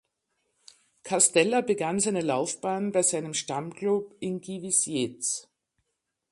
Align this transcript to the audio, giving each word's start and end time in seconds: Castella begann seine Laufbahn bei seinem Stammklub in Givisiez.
Castella 1.03 1.61
begann 1.61 1.99
seine 1.99 2.21
Laufbahn 2.21 2.91
bei 2.91 3.03
seinem 3.03 3.35
Stammklub 3.35 4.15
in 4.19 4.41
Givisiez. 4.41 5.47